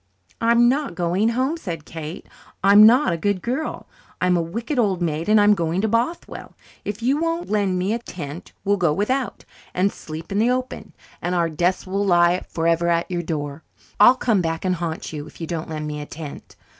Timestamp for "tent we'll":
7.99-8.77